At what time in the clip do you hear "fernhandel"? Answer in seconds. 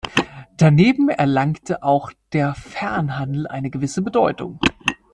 2.55-3.45